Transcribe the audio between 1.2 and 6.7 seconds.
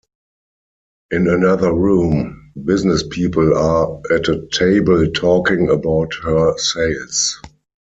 another room, businesspeople are at a table talking about her